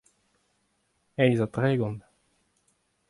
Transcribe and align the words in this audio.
eizh 1.21 1.43
ha 1.43 1.47
tregont. 1.53 2.01